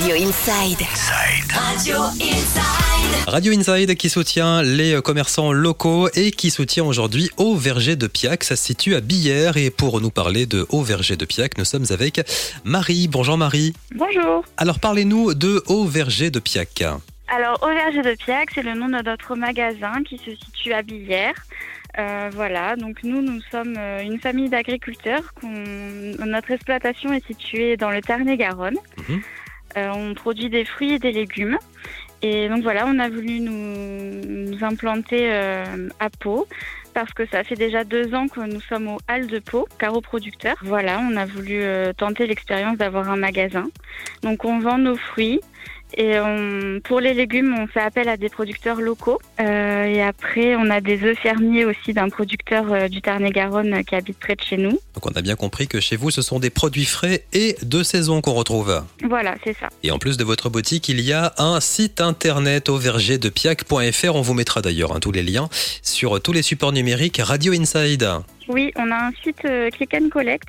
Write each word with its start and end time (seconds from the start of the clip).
Radio 0.00 0.14
Inside. 0.14 0.86
Radio 1.50 2.02
Inside. 2.20 3.26
Radio 3.26 3.52
Inside 3.52 3.96
qui 3.96 4.08
soutient 4.08 4.62
les 4.62 5.02
commerçants 5.02 5.50
locaux 5.50 6.08
et 6.14 6.30
qui 6.30 6.50
soutient 6.50 6.84
aujourd'hui 6.84 7.30
Au 7.36 7.56
Verger 7.56 7.96
de 7.96 8.06
Piac. 8.06 8.44
Ça 8.44 8.54
se 8.54 8.62
situe 8.62 8.94
à 8.94 9.00
Billère 9.00 9.56
et 9.56 9.70
pour 9.70 10.00
nous 10.00 10.10
parler 10.10 10.46
de 10.46 10.64
Au 10.68 10.82
Verger 10.82 11.16
de 11.16 11.24
Piac, 11.24 11.58
nous 11.58 11.64
sommes 11.64 11.86
avec 11.90 12.20
Marie. 12.62 13.08
Bonjour 13.08 13.36
Marie. 13.36 13.72
Bonjour. 13.92 14.44
Alors 14.56 14.78
parlez-nous 14.78 15.34
de 15.34 15.64
Au 15.66 15.84
Verger 15.84 16.30
de 16.30 16.38
Piac. 16.38 16.84
Alors, 17.26 17.58
Au 17.64 17.66
Verger 17.66 18.02
de 18.02 18.14
Piac, 18.14 18.50
c'est 18.54 18.62
le 18.62 18.74
nom 18.74 18.86
de 18.86 19.02
notre 19.02 19.34
magasin 19.34 20.04
qui 20.08 20.16
se 20.18 20.30
situe 20.30 20.74
à 20.74 20.82
Billère. 20.82 21.34
Euh, 21.98 22.30
voilà, 22.32 22.76
donc 22.76 23.02
nous, 23.02 23.20
nous 23.20 23.40
sommes 23.50 23.74
euh, 23.76 24.02
une 24.02 24.20
famille 24.20 24.48
d'agriculteurs. 24.48 25.34
Notre 25.42 26.52
exploitation 26.52 27.12
est 27.12 27.26
située 27.26 27.76
dans 27.76 27.90
le 27.90 28.00
Tarn-et-Garonne. 28.00 28.76
Mhm. 29.08 29.22
Euh, 29.78 29.92
on 29.94 30.14
produit 30.14 30.50
des 30.50 30.64
fruits 30.64 30.94
et 30.94 30.98
des 30.98 31.12
légumes. 31.12 31.58
Et 32.20 32.48
donc 32.48 32.62
voilà, 32.62 32.84
on 32.86 32.98
a 32.98 33.08
voulu 33.08 33.40
nous, 33.40 34.64
implanter 34.64 35.32
euh, 35.32 35.88
à 36.00 36.10
Pau 36.10 36.48
parce 36.92 37.12
que 37.12 37.24
ça 37.26 37.44
fait 37.44 37.54
déjà 37.54 37.84
deux 37.84 38.12
ans 38.12 38.26
que 38.26 38.40
nous 38.40 38.60
sommes 38.60 38.88
au 38.88 38.98
Hall 39.08 39.28
de 39.28 39.38
Pau, 39.38 39.68
carreau 39.78 40.00
producteur. 40.00 40.56
Voilà, 40.62 40.98
on 41.00 41.16
a 41.16 41.26
voulu 41.26 41.60
euh, 41.62 41.92
tenter 41.92 42.26
l'expérience 42.26 42.76
d'avoir 42.76 43.08
un 43.08 43.16
magasin. 43.16 43.68
Donc 44.22 44.44
on 44.44 44.58
vend 44.58 44.78
nos 44.78 44.96
fruits. 44.96 45.40
Et 45.96 46.18
on- 46.20 46.80
pour 46.84 47.00
les 47.00 47.14
légumes, 47.14 47.56
on 47.58 47.66
fait 47.66 47.80
appel 47.80 48.08
à 48.08 48.16
des 48.16 48.28
producteurs 48.28 48.80
locaux. 48.80 49.18
Euh, 49.40 49.84
et 49.84 50.02
après, 50.02 50.54
on 50.56 50.68
a 50.70 50.80
des 50.80 51.02
œufs 51.02 51.18
fermiers 51.18 51.64
aussi 51.64 51.92
d'un 51.94 52.08
producteur 52.08 52.72
euh, 52.72 52.88
du 52.88 53.00
Tarn-et-Garonne 53.00 53.72
euh, 53.74 53.82
qui 53.82 53.94
habite 53.94 54.18
près 54.18 54.36
de 54.36 54.42
chez 54.42 54.56
nous. 54.58 54.70
Donc 54.94 55.06
on 55.06 55.10
a 55.16 55.22
bien 55.22 55.34
compris 55.34 55.66
que 55.66 55.80
chez 55.80 55.96
vous, 55.96 56.10
ce 56.10 56.22
sont 56.22 56.38
des 56.38 56.50
produits 56.50 56.84
frais 56.84 57.24
et 57.32 57.56
de 57.62 57.82
saison 57.82 58.20
qu'on 58.20 58.34
retrouve. 58.34 58.82
Voilà, 59.04 59.34
c'est 59.44 59.56
ça. 59.58 59.68
Et 59.82 59.90
en 59.90 59.98
plus 59.98 60.16
de 60.16 60.24
votre 60.24 60.50
boutique, 60.50 60.88
il 60.88 61.00
y 61.00 61.12
a 61.12 61.32
un 61.38 61.58
site 61.60 62.00
internet 62.00 62.68
auvergerdepiac.fr. 62.68 64.14
On 64.14 64.20
vous 64.22 64.34
mettra 64.34 64.60
d'ailleurs 64.60 64.94
hein, 64.94 65.00
tous 65.00 65.12
les 65.12 65.22
liens 65.22 65.48
sur 65.82 66.20
tous 66.22 66.32
les 66.32 66.42
supports 66.42 66.72
numériques 66.72 67.20
Radio 67.22 67.52
Inside. 67.52 68.06
Oui, 68.48 68.72
on 68.76 68.90
a 68.90 69.08
un 69.08 69.10
site 69.24 69.42
Click 69.74 69.94
and 69.94 70.08
Collect. 70.10 70.48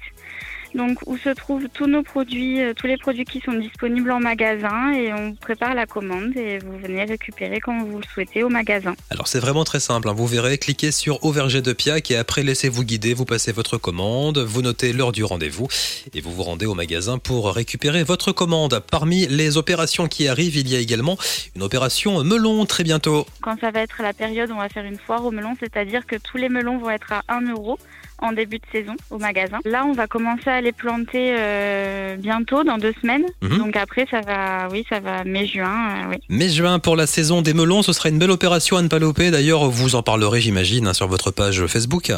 Donc, 0.76 1.00
où 1.06 1.18
se 1.18 1.30
trouvent 1.30 1.68
tous 1.74 1.88
nos 1.88 2.04
produits, 2.04 2.62
euh, 2.62 2.74
tous 2.74 2.88
les 2.88 2.98
produits 2.98 3.26
qui 3.26 3.40
sont 3.42 3.54
disponibles 3.54 4.12
en 4.12 4.20
magasin 4.20 4.94
et 4.94 5.12
on 5.14 5.34
prépare 5.34 5.74
la 5.74 5.86
commande 5.86 6.36
et 6.38 6.60
vous 6.60 6.78
venez 6.78 7.04
récupérer 7.06 7.60
quand 7.60 7.84
vous 7.84 7.98
le 7.98 8.04
souhaitez 8.14 8.44
au 8.44 8.50
magasin. 8.50 8.96
Alors 9.10 9.28
c'est 9.28 9.40
vraiment 9.40 9.64
très 9.64 9.80
simple, 9.80 10.10
hein. 10.10 10.14
vous 10.14 10.28
verrez, 10.28 10.58
cliquez 10.58 10.92
sur 10.92 11.24
Au 11.26 11.32
Verger 11.32 11.62
de 11.62 11.74
Piac 11.74 12.12
et 12.12 12.18
après 12.18 12.44
laissez-vous 12.44 12.84
guider, 12.84 13.14
vous 13.14 13.26
passez 13.26 13.52
votre 13.52 13.78
commande, 13.78 14.38
vous 14.38 14.62
notez 14.62 14.94
l'heure 14.94 15.12
du 15.12 15.24
rendez-vous 15.24 15.68
et 16.14 16.22
vous 16.22 16.32
vous 16.32 16.44
rendez 16.44 16.66
au 16.66 16.76
magasin 16.76 17.18
pour 17.18 17.54
récupérer 17.54 18.04
votre 18.04 18.32
commande. 18.32 18.82
Parmi 18.92 19.28
les 19.28 19.58
opérations 19.58 20.08
qui 20.08 20.28
arrivent, 20.28 20.58
il 20.58 20.68
y 20.70 20.76
a 20.76 20.80
également 20.80 21.18
une 21.56 21.64
opération 21.64 22.24
melon 22.24 22.66
très 22.66 22.84
bientôt. 22.84 23.26
Quand 23.42 23.60
ça 23.60 23.72
va 23.72 23.82
être 23.82 24.02
la 24.02 24.14
période, 24.14 24.52
on 24.52 24.58
va 24.58 24.70
faire 24.70 24.86
une 24.86 24.98
foire 24.98 25.26
aux 25.26 25.32
melons, 25.32 25.56
c'est-à-dire 25.60 26.06
que 26.06 26.16
tous 26.16 26.38
les 26.38 26.50
melons 26.50 26.78
vont 26.78 26.90
être 26.90 27.14
à 27.14 27.24
1 27.28 27.50
euro 27.52 27.80
en 28.22 28.32
début 28.34 28.58
de 28.58 28.66
saison 28.72 28.96
au 29.10 29.18
magasin. 29.18 29.60
Là, 29.66 29.86
on 29.86 29.94
va 29.94 30.08
commencer 30.08 30.50
à 30.50 30.59
les 30.62 30.72
planter 30.72 31.36
euh, 31.38 32.16
bientôt, 32.18 32.64
dans 32.64 32.78
deux 32.78 32.94
semaines. 33.02 33.26
Mhm. 33.42 33.58
Donc 33.58 33.76
après, 33.76 34.08
ça 34.10 34.22
va, 34.22 34.68
oui, 34.72 34.86
ça 34.90 35.00
va 35.00 35.24
mai-juin, 35.24 35.68
euh, 35.68 36.10
oui. 36.12 36.18
Mai-juin 36.30 36.80
pour 36.80 36.96
la 36.96 37.08
saison 37.08 37.42
des 37.42 37.54
melons, 37.54 37.82
ce 37.82 37.94
sera 37.94 38.10
une 38.10 38.20
belle 38.20 38.32
opération 38.32 38.78
à 38.78 38.82
ne 38.82 38.88
pas 38.88 39.00
louper. 39.00 39.32
D'ailleurs, 39.32 39.70
vous 39.70 39.96
en 39.96 40.04
parlerez, 40.04 40.42
j'imagine, 40.42 40.88
hein, 40.88 40.94
sur 40.94 41.08
votre 41.08 41.32
page 41.32 41.66
Facebook. 41.68 42.12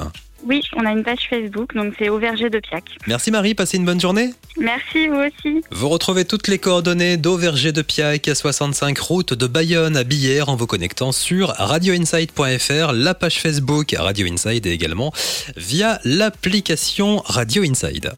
Oui, 0.43 0.61
on 0.75 0.85
a 0.85 0.91
une 0.91 1.03
page 1.03 1.27
Facebook, 1.29 1.75
donc 1.75 1.93
c'est 1.99 2.09
au 2.09 2.17
verger 2.17 2.49
de 2.49 2.59
Piac. 2.59 2.83
Merci 3.07 3.31
Marie, 3.31 3.53
passez 3.53 3.77
une 3.77 3.85
bonne 3.85 3.99
journée. 3.99 4.31
Merci, 4.57 5.07
vous 5.07 5.19
aussi. 5.19 5.63
Vous 5.71 5.89
retrouvez 5.89 6.25
toutes 6.25 6.47
les 6.47 6.57
coordonnées 6.57 7.17
d'Auverger 7.17 7.71
de 7.71 7.81
Piac, 7.81 8.29
65 8.33 8.97
route 8.99 9.33
de 9.33 9.47
Bayonne 9.47 9.95
à 9.95 10.03
Billère 10.03 10.49
en 10.49 10.55
vous 10.55 10.67
connectant 10.67 11.11
sur 11.11 11.49
radioinside.fr, 11.49 12.91
la 12.93 13.13
page 13.13 13.39
Facebook 13.39 13.95
Radio 13.97 14.27
Inside 14.27 14.65
et 14.65 14.71
également 14.71 15.11
via 15.55 15.99
l'application 16.03 17.21
Radio 17.25 17.63
Inside. 17.63 18.13